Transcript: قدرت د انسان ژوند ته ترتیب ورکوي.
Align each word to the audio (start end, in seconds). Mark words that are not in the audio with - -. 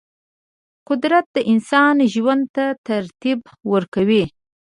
قدرت 0.89 1.25
د 1.35 1.37
انسان 1.51 1.95
ژوند 2.13 2.43
ته 2.55 2.65
ترتیب 2.87 3.39
ورکوي. 3.71 4.23